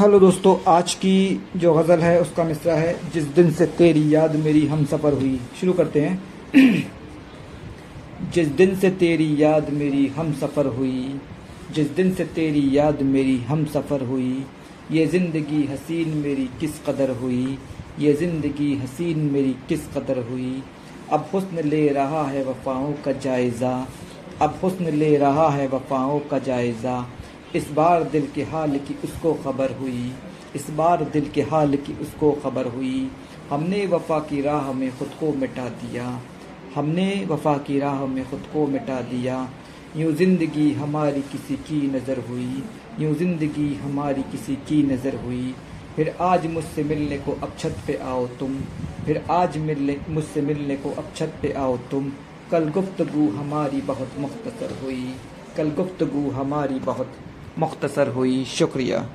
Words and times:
Hello 0.00 0.18
दोस्तों, 0.20 0.56
आज 0.66 0.94
की 0.94 1.40
जो 1.56 1.72
गज़ल 1.74 2.00
है, 2.00 2.20
उसका 2.20 2.44
मिसरा 2.44 2.74
है, 2.74 3.10
जिस 3.12 3.24
दिन 3.24 3.50
से 3.50 3.66
तेरी 3.66 4.14
याद 4.14 4.36
मेरी 4.36 4.66
हम 4.66 4.84
सफ़र 4.84 5.12
हुई। 5.12 5.40
शुरू 5.60 5.72
करते 5.72 6.00
हैं। 6.00 6.92
जिस 8.32 8.48
दिन 8.48 8.74
से 8.76 8.90
तेरी 8.90 9.42
याद 9.42 9.68
मेरी 9.70 10.06
हम 10.06 10.32
सफ़र 10.32 10.66
हुई, 10.66 11.20
जिस 11.74 11.90
दिन 11.90 12.14
से 12.14 12.24
तेरी 12.24 12.76
याद 12.78 13.02
मेरी 13.02 13.36
हम 13.40 13.64
सफ़र 13.64 14.04
हुई, 14.04 14.46
ये 14.90 15.06
ज़िंदगी 15.06 15.62
हसीन 15.64 16.16
मेरी 16.16 16.48
किस 16.60 16.80
कदर 16.86 17.10
हुई, 17.10 17.58
ये 17.98 18.12
ज़िंदगी 18.14 18.74
हसीन 18.76 19.30
मेरी 19.32 19.56
किस 19.68 19.86
कदर 19.88 20.24
हुई। 20.30 20.62
अब 21.12 21.30
हुस्न 21.34 21.68
ले 21.68 21.88
रहा 21.88 22.26
है 22.26 22.44
वफ़ाओं 22.44 22.92
का 23.04 23.12
जायज़ा, 23.12 23.88
अब 24.42 24.60
हुस्न 24.62 24.96
ले 24.96 25.16
रहा 25.16 25.48
है 25.48 25.68
वफ़ाओं 25.68 26.20
का 26.20 26.38
जायज़ा 26.38 27.00
इस 27.56 27.70
बार 27.70 28.02
दिल 28.04 28.26
के 28.34 28.42
हाल 28.42 28.76
की 28.78 28.94
उसको 29.04 29.32
खबर 29.34 29.72
हुई। 29.72 30.12
इस 30.56 30.68
बार 30.70 31.02
दिल 31.04 31.28
के 31.28 31.42
हाल 31.42 31.76
की 31.76 31.92
उसको 31.92 32.30
खबर 32.32 32.66
हुई। 32.66 33.10
हमने 33.50 33.86
वफा 33.86 34.18
की 34.20 34.40
राह 34.40 34.72
में 34.72 34.90
ख़ुद 34.90 35.10
को 35.20 35.32
मिटा 35.32 35.68
दिया। 35.78 36.20
हमने 36.74 37.26
वफा 37.30 37.56
की 37.58 37.78
राह 37.78 38.04
में 38.06 38.22
ख़ुद 38.24 38.44
को 38.52 38.66
मिटा 38.66 39.00
दिया। 39.00 39.48
यूँ 39.96 40.12
ज़िंदगी 40.12 40.70
हमारी 40.72 41.22
किसी 41.22 41.54
की 41.68 41.80
नज़र 41.88 42.18
हुई। 42.28 42.62
यूँ 43.00 43.14
ज़िंदगी 43.14 43.74
हमारी 43.74 44.22
किसी 44.22 44.54
की 44.68 44.82
नज़र 44.82 45.14
हुई। 45.14 45.54
फिर 45.96 46.14
आज 46.20 46.46
मुझसे 46.46 46.84
मिलने 46.84 47.18
को 47.18 47.32
अब 47.32 47.56
छत 47.58 47.82
पे 47.86 47.96
आओ 48.02 48.26
तुम। 48.40 48.54
फिर 49.06 49.24
आज 49.30 49.56
मिलने, 49.58 49.96
मुझसे 50.08 50.40
मिलने 50.40 50.76
को 50.76 50.90
अब 50.90 51.12
छत 51.16 51.34
पे 51.42 51.52
आओ 51.54 51.76
तुम। 51.90 52.10
कल 52.50 52.68
गुफ्तगु 52.68 53.28
हमारी 53.30 53.80
बहुत 53.82 54.18
मुख्तसर 54.18 54.78
हुई। 54.82 55.14
कल 55.56 55.70
गुफ्तगु 55.70 56.30
हमारी 56.30 56.78
बहुत 56.80 57.12
मुख्तसर 57.58 58.08
हुई। 58.08 58.44
शुक्रिया। 58.44 59.06